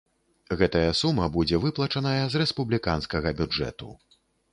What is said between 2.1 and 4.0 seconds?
з рэспубліканскага бюджэту.